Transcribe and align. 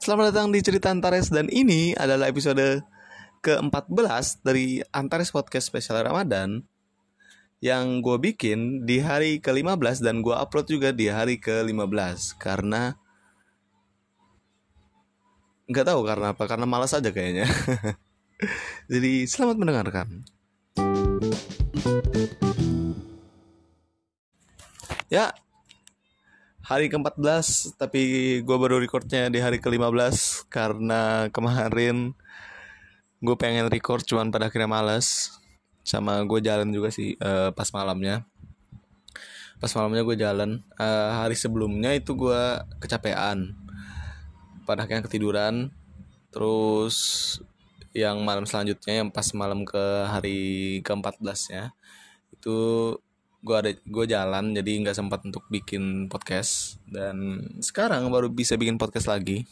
Selamat 0.00 0.32
datang 0.32 0.48
di 0.48 0.64
Cerita 0.64 0.88
Antares 0.88 1.28
dan 1.28 1.52
ini 1.52 1.92
adalah 1.92 2.32
episode 2.32 2.80
ke-14 3.44 4.40
dari 4.40 4.80
Antares 4.96 5.28
Podcast 5.28 5.68
Spesial 5.68 6.00
Ramadan 6.00 6.64
yang 7.60 8.00
gue 8.00 8.16
bikin 8.16 8.88
di 8.88 9.04
hari 9.04 9.44
ke-15 9.44 10.00
dan 10.00 10.24
gue 10.24 10.32
upload 10.32 10.72
juga 10.72 10.96
di 10.96 11.12
hari 11.12 11.36
ke-15 11.36 12.40
karena 12.40 12.96
nggak 15.68 15.84
tahu 15.84 16.00
karena 16.08 16.32
apa 16.32 16.48
karena 16.48 16.64
malas 16.64 16.96
aja 16.96 17.12
kayaknya. 17.12 17.44
Jadi 18.96 19.28
selamat 19.28 19.56
mendengarkan. 19.60 20.24
Ya 25.12 25.36
hari 26.70 26.86
ke-14 26.86 27.74
tapi 27.74 28.02
gue 28.46 28.56
baru 28.62 28.78
recordnya 28.78 29.26
di 29.26 29.42
hari 29.42 29.58
ke-15 29.58 30.46
karena 30.46 31.26
kemarin 31.34 32.14
gue 33.18 33.34
pengen 33.34 33.66
record 33.66 34.06
cuman 34.06 34.30
pada 34.30 34.46
akhirnya 34.46 34.70
males. 34.70 35.34
Sama 35.82 36.22
gue 36.22 36.38
jalan 36.38 36.70
juga 36.70 36.94
sih 36.94 37.18
uh, 37.18 37.50
pas 37.50 37.66
malamnya. 37.74 38.22
Pas 39.58 39.74
malamnya 39.74 40.06
gue 40.06 40.14
jalan. 40.14 40.62
Uh, 40.78 41.10
hari 41.18 41.34
sebelumnya 41.34 41.90
itu 41.90 42.14
gue 42.14 42.42
kecapean. 42.78 43.50
Pada 44.62 44.86
akhirnya 44.86 45.02
ketiduran. 45.10 45.74
Terus 46.30 46.94
yang 47.90 48.22
malam 48.22 48.46
selanjutnya 48.46 49.02
yang 49.02 49.10
pas 49.10 49.26
malam 49.34 49.66
ke 49.66 50.06
hari 50.06 50.78
ke-14 50.86 51.38
ya 51.50 51.64
itu 52.30 52.58
gue 53.40 53.56
ada 53.56 53.70
gue 53.72 54.04
jalan 54.04 54.52
jadi 54.52 54.70
nggak 54.84 54.96
sempat 54.96 55.24
untuk 55.24 55.44
bikin 55.48 56.08
podcast. 56.12 56.80
Dan 56.84 57.46
sekarang 57.64 58.08
baru 58.12 58.28
bisa 58.28 58.54
bikin 58.60 58.76
podcast 58.76 59.08
lagi. 59.08 59.48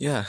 Ya. 0.00 0.24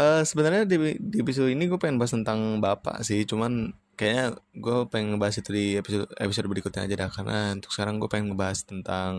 Uh, 0.00 0.24
sebenarnya 0.28 0.64
di, 0.64 0.96
di 0.96 1.16
episode 1.20 1.52
ini 1.52 1.68
gue 1.68 1.76
pengen 1.76 2.00
bahas 2.00 2.16
tentang 2.16 2.56
bapak 2.64 3.04
sih 3.04 3.28
cuman 3.28 3.76
kayaknya 4.02 4.40
gue 4.56 4.76
pengen 4.88 5.14
ngebahas 5.14 5.36
itu 5.44 5.50
di 5.52 5.66
episode 5.76 6.08
episode 6.16 6.48
berikutnya 6.48 6.88
aja 6.88 6.96
dah 7.06 7.10
karena 7.12 7.38
untuk 7.54 7.70
sekarang 7.70 8.00
gue 8.00 8.08
pengen 8.08 8.32
ngebahas 8.32 8.64
tentang 8.64 9.12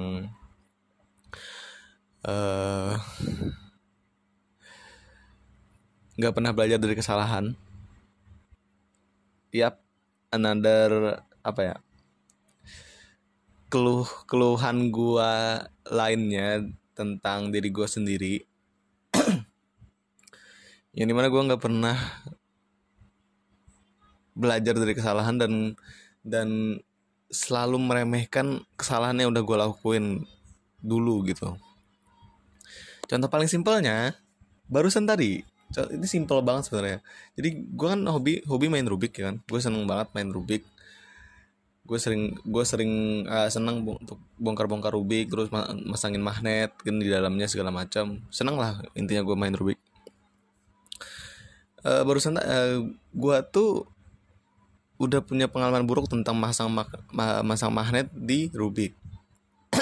eh, 2.26 2.94
nggak 6.18 6.32
uh, 6.34 6.36
pernah 6.36 6.52
belajar 6.52 6.82
dari 6.82 6.98
kesalahan 6.98 7.54
tiap 9.54 9.78
another 10.34 11.22
apa 11.46 11.62
ya 11.62 11.76
keluh 13.70 14.10
keluhan 14.26 14.90
gua 14.90 15.62
lainnya 15.90 16.62
tentang 16.94 17.50
diri 17.50 17.74
gua 17.74 17.90
sendiri. 17.90 18.46
Yang 20.98 21.08
di 21.10 21.16
mana 21.18 21.34
gua 21.34 21.42
nggak 21.50 21.62
pernah 21.62 21.98
belajar 24.38 24.78
dari 24.78 24.94
kesalahan 24.94 25.42
dan 25.42 25.54
dan 26.22 26.78
selalu 27.34 27.82
meremehkan 27.82 28.62
kesalahan 28.78 29.18
yang 29.18 29.34
udah 29.34 29.42
gue 29.42 29.58
lakuin 29.58 30.06
dulu 30.86 31.26
gitu. 31.26 31.58
Contoh 33.10 33.30
paling 33.30 33.50
simpelnya 33.50 34.14
barusan 34.70 35.10
tadi 35.10 35.42
ini 35.74 36.06
simple 36.06 36.40
banget 36.46 36.70
sebenarnya. 36.70 37.00
Jadi 37.34 37.50
gue 37.74 37.88
kan 37.90 38.02
hobi 38.06 38.46
hobi 38.46 38.70
main 38.70 38.86
rubik 38.86 39.18
ya 39.18 39.34
kan. 39.34 39.42
Gue 39.50 39.58
seneng 39.58 39.90
banget 39.90 40.14
main 40.14 40.30
rubik. 40.30 40.62
Gue 41.84 41.98
sering 41.98 42.38
gue 42.46 42.64
sering 42.64 43.26
uh, 43.26 43.50
seneng 43.50 43.82
untuk 43.84 44.22
bongkar-bongkar 44.38 44.94
rubik 44.94 45.34
terus 45.34 45.50
masangin 45.84 46.22
magnet 46.22 46.72
kan 46.78 46.96
di 47.02 47.10
dalamnya 47.10 47.50
segala 47.50 47.74
macam. 47.74 48.22
Seneng 48.30 48.62
lah 48.62 48.86
intinya 48.94 49.26
gue 49.26 49.36
main 49.36 49.58
rubik. 49.58 49.82
Uh, 51.84 52.06
barusan 52.06 52.38
uh, 52.38 52.80
gue 53.12 53.38
tuh 53.52 53.90
udah 55.02 55.20
punya 55.26 55.52
pengalaman 55.52 55.84
buruk 55.84 56.08
tentang 56.08 56.38
masang 56.38 56.72
ma 56.72 56.86
masang 57.42 57.74
magnet 57.74 58.08
di 58.14 58.48
rubik. 58.54 58.94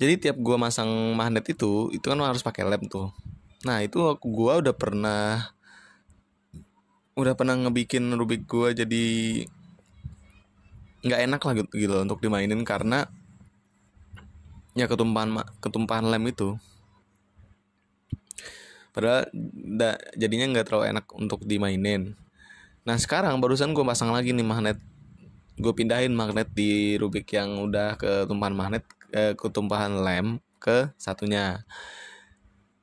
Jadi 0.00 0.18
tiap 0.18 0.36
gue 0.38 0.56
masang 0.60 1.16
magnet 1.16 1.46
itu 1.48 1.88
itu 1.90 2.04
kan 2.04 2.20
harus 2.20 2.44
pakai 2.44 2.68
lem 2.68 2.84
tuh 2.86 3.10
Nah 3.62 3.78
itu 3.82 3.98
gue 4.18 4.52
udah 4.58 4.74
pernah 4.74 5.54
udah 7.12 7.34
pernah 7.36 7.54
ngebikin 7.54 8.08
Rubik 8.16 8.48
gue 8.48 8.72
jadi 8.72 9.06
nggak 11.02 11.20
enak 11.28 11.40
lah 11.42 11.52
gitu, 11.58 11.70
gitu 11.76 11.96
untuk 12.02 12.18
dimainin 12.22 12.62
karena 12.62 13.10
ya 14.72 14.88
ketumpahan 14.88 15.44
ketumpahan 15.60 16.06
lem 16.08 16.24
itu. 16.30 16.56
Padahal 18.92 19.28
da, 19.78 19.96
jadinya 20.18 20.52
nggak 20.52 20.66
terlalu 20.68 20.84
enak 20.92 21.06
untuk 21.16 21.40
dimainin. 21.46 22.18
Nah 22.82 22.96
sekarang 22.98 23.38
barusan 23.38 23.72
gue 23.76 23.84
pasang 23.86 24.10
lagi 24.10 24.34
nih 24.34 24.46
magnet. 24.46 24.78
Gue 25.56 25.72
pindahin 25.76 26.16
magnet 26.16 26.48
di 26.50 26.96
Rubik 26.96 27.28
yang 27.30 27.60
udah 27.62 27.94
ketumpahan 28.00 28.54
magnet 28.56 28.84
eh, 29.12 29.36
ketumpahan 29.36 30.00
lem 30.00 30.40
ke 30.58 30.90
satunya 30.96 31.62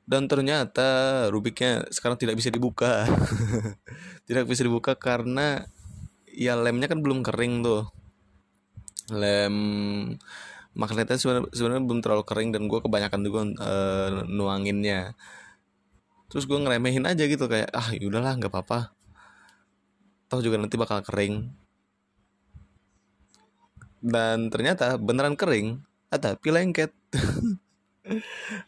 dan 0.10 0.26
ternyata 0.26 0.90
Rubiknya 1.30 1.86
sekarang 1.94 2.18
tidak 2.18 2.42
bisa 2.42 2.50
dibuka. 2.50 3.06
Tidak 4.28 4.42
bisa 4.50 4.66
dibuka 4.66 4.98
karena 4.98 5.62
ya 6.26 6.58
lemnya 6.58 6.90
kan 6.90 7.06
belum 7.06 7.22
kering 7.22 7.62
tuh. 7.62 7.86
Lem 9.14 9.54
magnetnya 10.74 11.18
sebenarnya 11.22 11.82
belum 11.86 12.02
terlalu 12.02 12.26
kering 12.26 12.50
dan 12.58 12.66
gue 12.66 12.82
kebanyakan 12.82 13.22
juga 13.22 13.42
uh, 13.62 14.26
nuanginnya. 14.26 15.14
Terus 16.30 16.50
gue 16.50 16.58
ngeremehin 16.58 17.06
aja 17.06 17.30
gitu 17.30 17.46
kayak 17.46 17.70
ah 17.70 17.94
yaudahlah 17.94 18.34
nggak 18.42 18.50
apa-apa. 18.50 18.98
Toh 20.26 20.42
juga 20.42 20.58
nanti 20.58 20.74
bakal 20.74 21.06
kering. 21.06 21.54
Dan 24.02 24.50
ternyata 24.50 24.98
beneran 24.98 25.38
kering 25.38 25.86
ada 26.10 26.34
lengket 26.42 26.98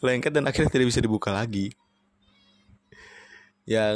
lengket 0.03 0.31
dan 0.33 0.45
akhirnya 0.47 0.71
tidak 0.71 0.87
bisa 0.91 0.99
dibuka 1.03 1.31
lagi. 1.31 1.71
Ya 3.65 3.95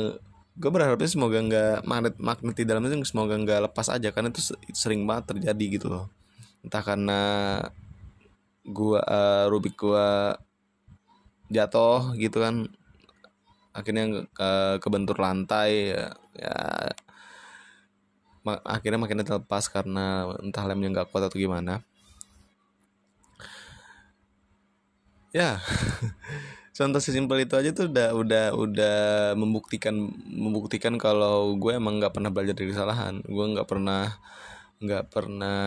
gue 0.56 0.70
berharapnya 0.72 1.10
semoga 1.12 1.42
nggak 1.44 1.84
magnet 1.84 2.16
magnet 2.16 2.56
di 2.56 2.64
dalamnya 2.64 2.96
semoga 3.04 3.36
nggak 3.36 3.72
lepas 3.72 3.92
aja 3.92 4.10
karena 4.16 4.32
itu 4.32 4.56
sering 4.72 5.04
banget 5.04 5.36
terjadi 5.36 5.66
gitu 5.80 5.88
loh. 5.92 6.08
Entah 6.64 6.82
karena 6.82 7.22
gua 8.66 9.02
uh, 9.06 9.46
rubik 9.52 9.78
gua 9.78 10.40
jatuh 11.54 12.18
gitu 12.18 12.42
kan 12.42 12.66
akhirnya 13.76 14.26
ke 14.32 14.50
kebentur 14.82 15.20
lantai 15.20 15.94
ya, 15.94 16.16
ya 16.34 16.58
akhirnya 18.66 19.02
makin 19.02 19.26
terlepas 19.26 19.70
karena 19.70 20.34
entah 20.42 20.64
lemnya 20.66 20.90
nggak 20.96 21.10
kuat 21.12 21.28
atau 21.28 21.38
gimana 21.38 21.84
ya. 25.36 25.60
Contoh 26.78 27.00
sesimpel 27.00 27.48
itu 27.48 27.56
aja 27.56 27.72
tuh 27.76 27.92
udah 27.92 28.16
udah 28.16 28.46
udah 28.56 28.98
membuktikan 29.36 29.96
membuktikan 30.28 30.96
kalau 31.00 31.56
gue 31.56 31.76
emang 31.76 32.00
nggak 32.00 32.16
pernah 32.16 32.32
belajar 32.32 32.56
dari 32.56 32.72
kesalahan. 32.72 33.20
Gue 33.24 33.46
nggak 33.52 33.68
pernah 33.68 34.16
nggak 34.80 35.06
pernah 35.12 35.64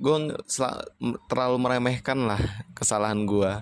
gue 0.00 0.16
terlalu 1.28 1.56
meremehkan 1.60 2.24
lah 2.24 2.40
kesalahan 2.72 3.28
gue. 3.28 3.52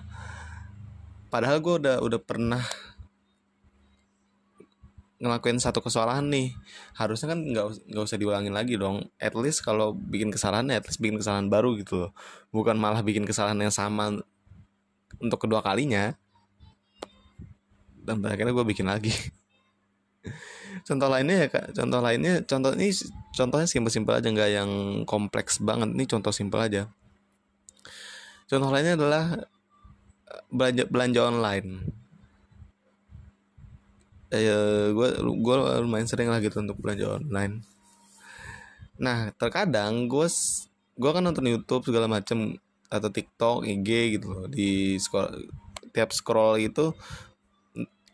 Padahal 1.27 1.59
gue 1.59 1.75
udah 1.83 1.95
udah 1.99 2.19
pernah 2.23 2.63
ngelakuin 5.19 5.59
satu 5.59 5.83
kesalahan 5.83 6.23
nih 6.31 6.55
harusnya 6.95 7.35
kan 7.35 7.39
nggak 7.43 7.91
nggak 7.91 8.03
usah 8.07 8.15
diulangin 8.15 8.55
lagi 8.55 8.79
dong. 8.79 9.11
At 9.19 9.35
least 9.35 9.67
kalau 9.67 9.91
bikin 9.91 10.31
kesalahan 10.31 10.71
at 10.71 10.87
least 10.87 11.03
bikin 11.03 11.19
kesalahan 11.19 11.51
baru 11.51 11.75
gitu 11.75 12.07
loh. 12.07 12.11
Bukan 12.55 12.79
malah 12.79 13.03
bikin 13.03 13.27
kesalahan 13.27 13.59
yang 13.59 13.71
sama 13.71 14.15
untuk 15.19 15.39
kedua 15.43 15.59
kalinya. 15.59 16.15
Dan 17.99 18.23
akhirnya 18.23 18.55
gue 18.55 18.65
bikin 18.65 18.87
lagi. 18.87 19.11
Contoh 20.87 21.11
lainnya 21.11 21.45
ya 21.45 21.47
kak. 21.51 21.75
Contoh 21.75 21.99
lainnya 21.99 22.39
contoh 22.47 22.71
ini 22.71 22.95
contohnya 23.35 23.67
simpel-simpel 23.67 24.23
aja 24.23 24.31
nggak 24.31 24.51
yang 24.55 24.71
kompleks 25.03 25.59
banget. 25.59 25.91
Ini 25.91 26.07
contoh 26.07 26.31
simpel 26.31 26.63
aja. 26.63 26.87
Contoh 28.47 28.71
lainnya 28.71 28.95
adalah 28.95 29.43
eh, 30.31 30.43
belanja 30.49 30.87
belanja 30.87 31.21
online 31.27 31.98
ya 34.29 34.93
gue 34.93 35.07
gue 35.25 35.55
lumayan 35.81 36.05
sering 36.05 36.29
lah 36.29 36.37
gitu 36.41 36.61
untuk 36.61 36.77
belanja 36.77 37.17
online. 37.17 37.65
Nah 39.01 39.33
terkadang 39.33 40.05
gue 40.05 40.27
gue 40.99 41.11
kan 41.15 41.23
nonton 41.23 41.49
YouTube 41.49 41.87
segala 41.89 42.05
macem 42.05 42.59
atau 42.89 43.09
TikTok 43.09 43.65
IG 43.65 44.19
gitu 44.19 44.27
loh. 44.29 44.45
Di 44.45 44.97
scroll, 45.01 45.49
tiap 45.93 46.13
scroll 46.13 46.61
itu 46.61 46.93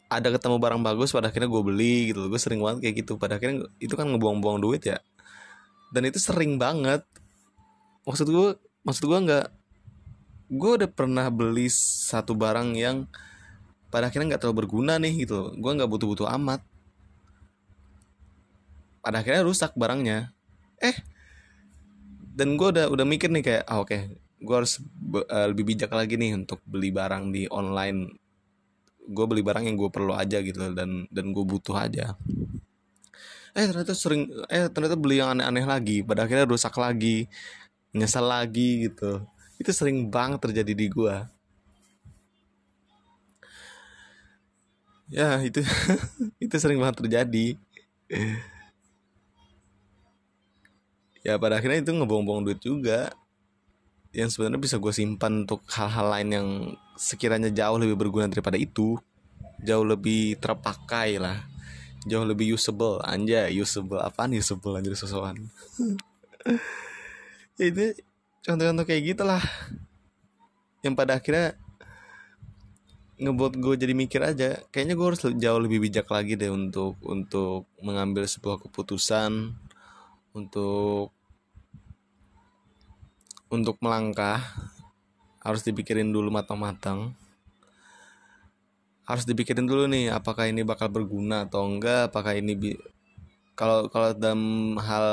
ada 0.05 0.29
ketemu 0.29 0.61
barang 0.61 0.81
bagus 0.85 1.11
pada 1.11 1.33
akhirnya 1.33 1.49
gue 1.49 1.63
beli 1.65 2.13
gitu 2.13 2.23
loh. 2.23 2.29
Gue 2.31 2.39
sering 2.39 2.61
banget 2.63 2.87
kayak 2.87 2.95
gitu. 3.03 3.19
Pada 3.19 3.35
akhirnya 3.41 3.67
itu 3.81 3.95
kan 3.97 4.07
ngebuang-buang 4.07 4.61
duit 4.63 4.85
ya. 4.85 5.01
Dan 5.91 6.07
itu 6.07 6.21
sering 6.21 6.55
banget. 6.55 7.03
Maksud 8.05 8.27
gue 8.29 8.55
maksud 8.85 9.03
gue 9.09 9.19
nggak 9.19 9.47
gue 10.45 10.71
udah 10.77 10.89
pernah 10.93 11.25
beli 11.33 11.67
satu 11.73 12.37
barang 12.37 12.77
yang 12.77 13.09
pada 13.95 14.11
akhirnya 14.11 14.35
nggak 14.35 14.43
terlalu 14.43 14.67
berguna 14.67 14.99
nih 14.99 15.23
gitu 15.23 15.55
gue 15.55 15.71
nggak 15.71 15.87
butuh-butuh 15.87 16.27
amat. 16.35 16.59
Pada 18.99 19.23
akhirnya 19.23 19.47
rusak 19.47 19.71
barangnya. 19.79 20.35
Eh 20.83 20.99
dan 22.35 22.59
gue 22.59 22.67
udah 22.75 22.91
udah 22.91 23.05
mikir 23.07 23.31
nih 23.31 23.39
kayak 23.39 23.63
ah, 23.63 23.79
oke 23.79 23.87
okay, 23.87 24.19
gue 24.19 24.51
harus 24.51 24.83
uh, 25.31 25.47
lebih 25.47 25.71
bijak 25.71 25.95
lagi 25.95 26.19
nih 26.19 26.35
untuk 26.35 26.59
beli 26.67 26.91
barang 26.91 27.31
di 27.31 27.47
online. 27.47 28.19
Gue 29.07 29.23
beli 29.31 29.39
barang 29.39 29.63
yang 29.63 29.79
gue 29.79 29.87
perlu 29.87 30.11
aja 30.11 30.43
gitu 30.43 30.75
dan 30.75 31.07
dan 31.07 31.25
gue 31.31 31.45
butuh 31.47 31.79
aja. 31.79 32.19
Eh 33.55 33.63
ternyata 33.63 33.95
sering 33.95 34.27
eh 34.51 34.67
ternyata 34.67 34.99
beli 34.99 35.23
yang 35.23 35.39
aneh-aneh 35.39 35.63
lagi. 35.63 36.03
Pada 36.03 36.27
akhirnya 36.27 36.43
rusak 36.43 36.75
lagi 36.75 37.31
nyesal 37.95 38.27
lagi 38.27 38.91
gitu. 38.91 39.23
Itu 39.55 39.71
sering 39.71 40.11
banget 40.11 40.43
terjadi 40.43 40.75
di 40.75 40.91
gue 40.91 41.15
ya 45.09 45.41
itu 45.45 45.61
itu 46.43 46.55
sering 46.57 46.81
banget 46.81 47.05
terjadi. 47.05 47.57
Ya 51.25 51.41
pada 51.41 51.57
akhirnya 51.57 51.81
itu 51.81 51.91
ngebong-bong 51.93 52.45
duit 52.45 52.61
juga. 52.61 53.09
Yang 54.15 54.37
sebenarnya 54.37 54.61
bisa 54.61 54.75
gue 54.79 54.93
simpan 54.95 55.43
untuk 55.43 55.65
hal-hal 55.73 56.07
lain 56.07 56.29
yang 56.31 56.47
sekiranya 56.95 57.51
jauh 57.51 57.75
lebih 57.81 57.97
berguna 57.99 58.29
daripada 58.29 58.55
itu. 58.55 58.95
Jauh 59.65 59.83
lebih 59.83 60.37
terpakai 60.37 61.17
lah. 61.17 61.43
Jauh 62.05 62.23
lebih 62.23 62.53
usable. 62.53 63.01
Anja 63.01 63.49
usable 63.49 63.99
apaan? 63.99 64.37
Usable 64.37 64.77
anjir 64.77 64.93
sosokan 64.93 65.49
ini 67.59 67.97
contoh-contoh 68.45 68.85
kayak 68.85 69.15
gitulah. 69.15 69.41
Yang 70.85 70.93
pada 70.93 71.17
akhirnya 71.17 71.57
ngebuat 73.15 73.53
gue 73.55 73.75
jadi 73.79 73.93
mikir 73.95 74.19
aja 74.19 74.59
kayaknya 74.75 74.99
gue 74.99 75.07
harus 75.07 75.23
jauh 75.23 75.61
lebih 75.63 75.79
bijak 75.87 76.11
lagi 76.11 76.35
deh 76.35 76.51
untuk 76.51 76.99
untuk 77.07 77.63
mengambil 77.79 78.27
sebuah 78.27 78.59
keputusan 78.67 79.55
untuk 80.35 81.15
untuk 83.49 83.79
melangkah. 83.79 84.43
Harus 85.39 85.63
dipikirin 85.63 86.11
dulu 86.11 86.33
matang-matang. 86.33 87.15
Harus 89.05 89.23
dipikirin 89.23 89.69
dulu 89.69 89.85
nih 89.85 90.11
apakah 90.11 90.49
ini 90.49 90.65
bakal 90.65 90.89
berguna 90.89 91.45
atau 91.45 91.63
enggak 91.69 92.09
apakah 92.09 92.33
ini 92.33 92.57
kalau 93.53 93.85
kalau 93.87 94.17
dalam 94.17 94.73
hal 94.81 95.07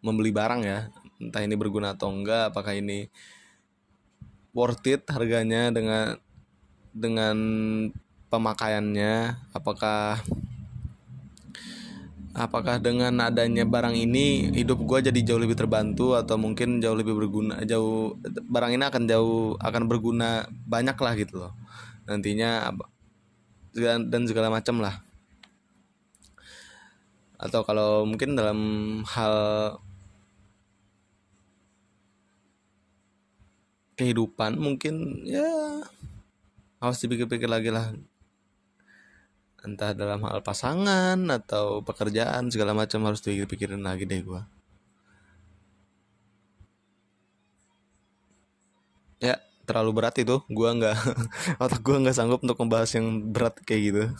membeli 0.00 0.32
barang 0.32 0.64
ya 0.64 0.88
entah 1.20 1.44
ini 1.44 1.52
berguna 1.52 1.92
atau 1.92 2.08
enggak 2.08 2.48
apakah 2.48 2.72
ini 2.72 3.12
worth 4.56 4.88
it 4.88 5.04
harganya 5.12 5.68
dengan 5.68 6.16
dengan 6.94 7.36
pemakaiannya 8.30 9.34
apakah 9.50 10.22
apakah 12.34 12.82
dengan 12.82 13.14
adanya 13.22 13.62
barang 13.62 13.94
ini 13.94 14.50
hidup 14.50 14.82
gue 14.82 15.10
jadi 15.10 15.20
jauh 15.22 15.38
lebih 15.38 15.54
terbantu 15.54 16.18
atau 16.18 16.34
mungkin 16.34 16.82
jauh 16.82 16.98
lebih 16.98 17.14
berguna 17.14 17.62
jauh 17.62 18.18
barang 18.26 18.74
ini 18.74 18.84
akan 18.86 19.02
jauh 19.06 19.54
akan 19.62 19.82
berguna 19.86 20.46
banyak 20.66 20.98
lah 20.98 21.14
gitu 21.14 21.34
loh. 21.46 21.52
Nantinya 22.04 22.74
dan 24.10 24.22
segala 24.26 24.50
macam 24.50 24.82
lah. 24.82 24.98
Atau 27.38 27.62
kalau 27.66 28.06
mungkin 28.06 28.34
dalam 28.38 28.58
hal 29.06 29.36
kehidupan 33.94 34.58
mungkin 34.58 35.22
ya 35.22 35.46
harus 36.90 37.00
dipikir-pikir 37.02 37.48
lagi 37.48 37.72
lah. 37.72 37.92
Entah 39.64 39.96
dalam 39.96 40.20
hal 40.28 40.44
pasangan 40.44 41.16
atau 41.32 41.80
pekerjaan 41.80 42.52
segala 42.52 42.76
macam 42.76 43.00
harus 43.08 43.24
dipikir-pikirin 43.24 43.80
lagi 43.80 44.04
deh 44.04 44.20
gue 44.20 44.42
ya 49.24 49.34
terlalu 49.64 49.90
berat 49.96 50.16
itu. 50.20 50.36
Gue 50.52 50.68
nggak 50.68 50.96
otak 51.64 51.80
gue 51.80 51.96
nggak 52.04 52.16
sanggup 52.16 52.44
untuk 52.44 52.60
membahas 52.60 52.90
yang 53.00 53.32
berat 53.32 53.56
kayak 53.64 53.82
gitu. 53.88 54.04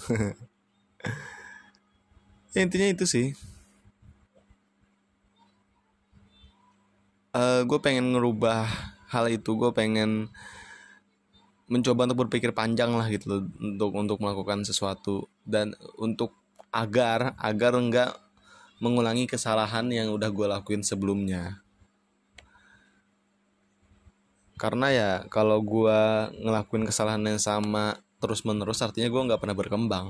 Ya, 2.55 2.63
intinya 2.63 2.87
itu 2.87 3.03
sih. 3.03 3.35
Uh, 7.35 7.43
eh, 7.43 7.61
gue 7.67 7.79
pengen 7.83 8.15
ngerubah 8.15 8.71
hal 9.11 9.27
itu. 9.27 9.59
Gue 9.59 9.75
pengen 9.75 10.31
mencoba 11.65 12.05
untuk 12.05 12.29
berpikir 12.29 12.53
panjang 12.53 12.93
lah 12.93 13.09
gitu 13.09 13.25
loh 13.31 13.41
untuk 13.57 13.91
untuk 13.97 14.19
melakukan 14.21 14.65
sesuatu. 14.65 15.29
Dan 15.45 15.73
untuk 15.97 16.37
agar 16.75 17.39
agar 17.41 17.73
enggak 17.79 18.11
mengulangi 18.83 19.25
kesalahan 19.31 19.87
yang 19.89 20.13
udah 20.13 20.29
gue 20.29 20.47
lakuin 20.51 20.83
sebelumnya. 20.85 21.65
Karena 24.55 24.87
ya 24.93 25.11
kalau 25.33 25.63
gue 25.63 26.01
ngelakuin 26.43 26.87
kesalahan 26.87 27.23
yang 27.27 27.41
sama 27.41 27.99
terus 28.23 28.47
menerus 28.47 28.81
artinya 28.81 29.11
gue 29.11 29.27
nggak 29.31 29.41
pernah 29.41 29.57
berkembang. 29.57 30.07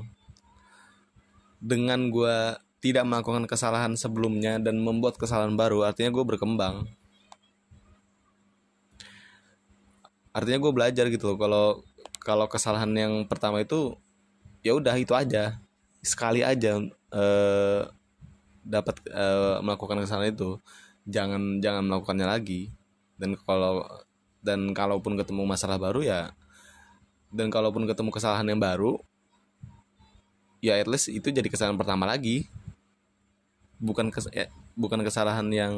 Dengan 1.64 2.12
gue 2.12 2.58
tidak 2.84 3.08
melakukan 3.08 3.48
kesalahan 3.48 3.96
sebelumnya 3.96 4.60
dan 4.60 4.76
membuat 4.76 5.16
kesalahan 5.16 5.56
baru 5.56 5.88
artinya 5.88 6.12
gue 6.12 6.24
berkembang 6.28 6.84
artinya 10.34 10.58
gue 10.58 10.72
belajar 10.75 11.06
gitu 11.06 11.32
loh 11.32 11.38
kalau 11.38 11.66
kalau 12.19 12.50
kesalahan 12.50 12.90
yang 12.90 13.12
pertama 13.31 13.62
itu 13.62 13.94
ya 14.66 14.75
udah 14.75 14.96
itu 14.98 15.14
aja. 15.14 15.62
Sekali 16.02 16.42
aja 16.42 16.82
eh, 17.14 17.82
dapat 18.66 18.96
eh, 19.08 19.56
melakukan 19.62 20.02
kesalahan 20.02 20.34
itu 20.34 20.58
jangan 21.06 21.62
jangan 21.62 21.86
melakukannya 21.86 22.26
lagi. 22.26 22.75
Dan 23.14 23.38
kalau 23.38 23.86
dan 24.42 24.75
kalaupun 24.75 25.14
ketemu 25.14 25.46
masalah 25.46 25.78
baru 25.78 26.02
ya 26.02 26.34
dan 27.30 27.48
kalaupun 27.48 27.87
ketemu 27.88 28.10
kesalahan 28.12 28.44
yang 28.44 28.60
baru 28.60 29.00
ya 30.60 30.76
at 30.76 30.87
least 30.90 31.08
itu 31.08 31.30
jadi 31.30 31.46
kesalahan 31.46 31.78
pertama 31.78 32.04
lagi. 32.10 32.50
Bukan 33.84 34.08
kes, 34.08 34.32
ya, 34.32 34.48
bukan 34.75 35.04
kesalahan 35.04 35.44
yang 35.52 35.75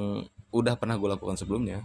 udah 0.55 0.79
pernah 0.79 0.95
gue 0.95 1.11
lakukan 1.11 1.35
sebelumnya 1.35 1.83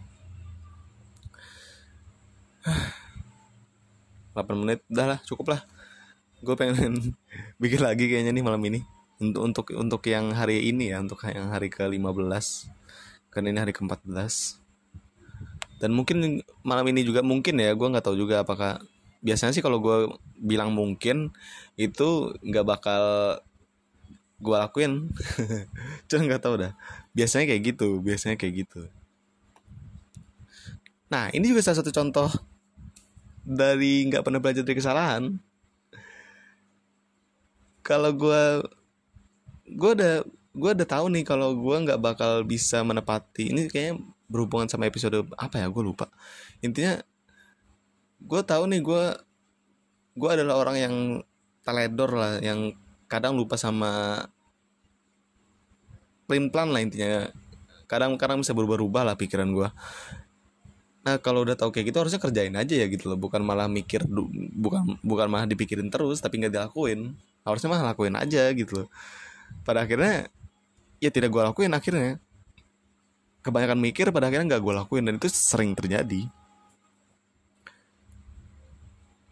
8 4.38 4.62
menit 4.62 4.80
udah 4.88 5.18
lah 5.18 5.20
cukup 5.27 5.58
lah. 5.58 5.62
Gue 6.41 6.56
pengen 6.58 7.15
bikin 7.62 7.82
lagi 7.82 8.08
kayaknya 8.08 8.32
nih 8.34 8.46
malam 8.46 8.62
ini. 8.65 8.82
Untuk 9.22 9.46
untuk 9.46 9.65
untuk 9.77 10.01
yang 10.10 10.34
hari 10.34 10.65
ini 10.74 10.89
ya 10.89 10.98
untuk 10.98 11.22
yang 11.30 11.53
hari 11.53 11.70
ke 11.70 11.86
15 11.86 12.01
kan 13.32 13.48
ini 13.48 13.58
hari 13.62 13.72
ke 13.72 13.80
14 13.86 14.62
dan 15.82 15.98
mungkin 15.98 16.46
malam 16.62 16.86
ini 16.94 17.01
juga 17.01 17.25
mungkin 17.25 17.58
ya 17.58 17.74
gue 17.74 17.88
nggak 17.89 18.06
tahu 18.06 18.13
juga 18.13 18.46
apakah 18.46 18.77
biasanya 19.25 19.50
sih 19.50 19.65
kalau 19.65 19.82
gue 19.82 20.13
bilang 20.38 20.77
mungkin 20.77 21.34
itu 21.74 22.38
nggak 22.46 22.65
bakal 22.65 23.03
gue 24.41 24.58
lakuin. 24.58 25.10
Cuma 26.10 26.22
nggak 26.25 26.41
tahu 26.46 26.56
dah. 26.62 26.74
Biasanya 27.18 27.50
kayak 27.50 27.62
gitu 27.74 27.98
biasanya 27.98 28.38
kayak 28.38 28.65
gitu. 28.65 28.89
Nah 31.10 31.34
ini 31.34 31.50
juga 31.50 31.65
salah 31.65 31.82
satu 31.82 31.89
contoh 31.89 32.30
dari 33.41 34.05
nggak 34.07 34.24
pernah 34.24 34.39
belajar 34.41 34.62
dari 34.62 34.77
kesalahan 34.77 35.24
kalau 37.81 38.13
gue 38.13 38.43
gue 39.71 39.91
udah 39.98 40.15
gue 40.51 40.71
udah 40.75 40.88
tahu 40.88 41.05
nih 41.12 41.24
kalau 41.24 41.55
gue 41.55 41.75
nggak 41.88 42.01
bakal 42.01 42.43
bisa 42.43 42.83
menepati. 42.83 43.51
Ini 43.51 43.71
kayaknya 43.71 44.03
berhubungan 44.27 44.67
sama 44.67 44.88
episode 44.88 45.24
apa 45.36 45.60
ya? 45.60 45.67
Gue 45.71 45.83
lupa. 45.83 46.12
Intinya 46.60 47.00
gue 48.21 48.41
tahu 48.43 48.63
nih 48.69 48.81
gue 48.83 49.03
gue 50.12 50.29
adalah 50.29 50.60
orang 50.60 50.77
yang 50.77 50.95
teledor 51.63 52.12
lah 52.13 52.33
yang 52.43 52.75
kadang 53.07 53.36
lupa 53.36 53.55
sama 53.55 54.24
plan 56.27 56.48
plan 56.51 56.69
lah 56.69 56.83
intinya. 56.83 57.31
Kadang 57.88 58.15
kadang 58.15 58.39
bisa 58.39 58.55
berubah-ubah 58.55 59.03
lah 59.03 59.15
pikiran 59.19 59.51
gue 59.51 59.67
Nah 61.01 61.17
kalau 61.17 61.41
udah 61.41 61.58
tahu 61.58 61.74
kayak 61.74 61.89
gitu 61.89 61.98
harusnya 61.98 62.22
kerjain 62.22 62.53
aja 62.53 62.74
ya 62.77 62.86
gitu 62.86 63.10
loh, 63.10 63.17
bukan 63.17 63.41
malah 63.41 63.65
mikir 63.65 64.05
bukan 64.53 65.01
bukan 65.01 65.27
malah 65.29 65.50
dipikirin 65.50 65.89
terus 65.89 66.22
tapi 66.22 66.38
nggak 66.38 66.53
dilakuin. 66.53 67.17
Harusnya 67.41 67.70
malah 67.74 67.93
lakuin 67.93 68.13
aja 68.13 68.53
gitu 68.53 68.86
loh. 68.86 68.88
Pada 69.65 69.81
akhirnya 69.86 70.29
ya 71.01 71.10
tidak 71.10 71.34
gue 71.34 71.41
lakuin 71.41 71.74
akhirnya. 71.74 72.22
Kebanyakan 73.41 73.81
mikir 73.81 74.13
pada 74.13 74.29
akhirnya 74.29 74.58
nggak 74.58 74.62
gue 74.62 74.74
lakuin 74.77 75.03
dan 75.10 75.17
itu 75.17 75.25
sering 75.34 75.74
terjadi. 75.74 76.29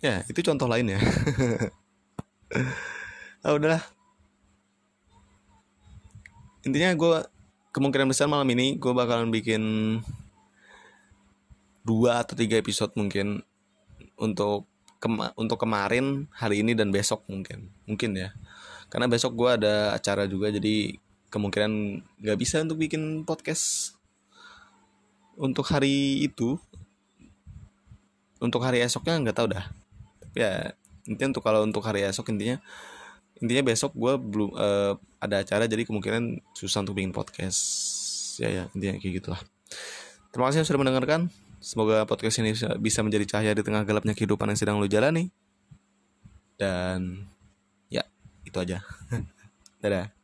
Ya 0.02 0.26
itu 0.26 0.42
contoh 0.42 0.66
lain 0.66 0.98
ya. 0.98 1.00
ah 3.46 3.54
udahlah. 3.54 3.84
Intinya 6.66 6.98
gue 6.98 7.16
kemungkinan 7.70 8.10
besar 8.10 8.26
malam 8.26 8.50
ini 8.50 8.82
gue 8.82 8.90
bakalan 8.90 9.30
bikin 9.30 9.62
dua 11.90 12.22
atau 12.22 12.38
tiga 12.38 12.62
episode 12.62 12.94
mungkin 12.94 13.42
untuk 14.22 14.70
kema 15.02 15.34
untuk 15.34 15.58
kemarin 15.58 16.30
hari 16.36 16.62
ini 16.62 16.78
dan 16.78 16.94
besok 16.94 17.26
mungkin. 17.26 17.74
Mungkin 17.90 18.14
ya. 18.14 18.30
Karena 18.94 19.10
besok 19.10 19.34
gue 19.34 19.50
ada 19.50 19.98
acara 19.98 20.30
juga 20.30 20.54
jadi 20.54 20.94
kemungkinan 21.34 21.72
nggak 22.22 22.38
bisa 22.38 22.62
untuk 22.62 22.78
bikin 22.78 23.26
podcast. 23.26 23.98
Untuk 25.40 25.66
hari 25.72 26.22
itu 26.22 26.60
untuk 28.44 28.62
hari 28.62 28.84
esoknya 28.84 29.18
nggak 29.24 29.38
tahu 29.40 29.48
dah. 29.56 29.66
Tapi 30.20 30.38
ya 30.38 30.76
intinya 31.08 31.34
untuk 31.34 31.44
kalau 31.48 31.66
untuk 31.66 31.82
hari 31.82 32.06
esok 32.06 32.30
intinya 32.36 32.60
intinya 33.40 33.64
besok 33.72 33.96
gue 33.96 34.14
belum 34.20 34.52
uh, 34.52 34.94
ada 35.24 35.42
acara 35.42 35.64
jadi 35.66 35.88
kemungkinan 35.88 36.44
susah 36.54 36.84
untuk 36.84 37.00
bikin 37.00 37.16
podcast. 37.16 37.58
Ya 38.38 38.52
ya 38.52 38.64
intinya 38.76 39.00
kayak 39.00 39.14
gitulah. 39.24 39.42
Terima 40.30 40.52
kasih 40.52 40.68
sudah 40.68 40.84
mendengarkan 40.84 41.32
Semoga 41.60 42.08
podcast 42.08 42.40
ini 42.40 42.56
bisa 42.80 43.04
menjadi 43.04 43.36
cahaya 43.36 43.52
di 43.52 43.64
tengah 43.64 43.84
gelapnya 43.84 44.16
kehidupan 44.16 44.48
yang 44.52 44.60
sedang 44.60 44.76
lo 44.80 44.88
jalani. 44.88 45.28
Dan 46.60 47.28
ya, 47.92 48.04
itu 48.48 48.58
aja. 48.60 48.84
Dadah. 49.84 50.19